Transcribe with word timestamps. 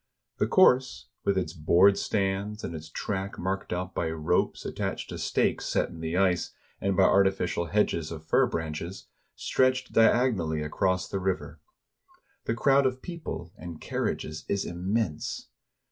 The 0.39 0.47
course— 0.47 1.09
with 1.25 1.37
its 1.37 1.53
board 1.53 1.95
stands, 1.95 2.63
and 2.63 2.73
its 2.73 2.89
track 2.89 3.37
marked 3.37 3.71
out 3.71 3.93
by 3.93 4.09
ropes 4.09 4.65
attached 4.65 5.09
to 5.09 5.19
stakes 5.19 5.67
set 5.67 5.89
in 5.89 5.99
the 5.99 6.17
ice, 6.17 6.55
and 6.81 6.97
by 6.97 7.03
artificial 7.03 7.67
hedges 7.67 8.11
of 8.11 8.25
fir 8.25 8.47
branches— 8.47 9.05
stretched 9.35 9.93
diagonally 9.93 10.63
across 10.63 11.07
the 11.07 11.19
river. 11.19 11.59
The 12.45 12.55
crowd 12.55 12.87
of 12.87 13.03
people 13.03 13.53
and 13.59 13.79
car 13.79 13.99
riages 14.07 14.43
is 14.49 14.65
immense. 14.65 15.49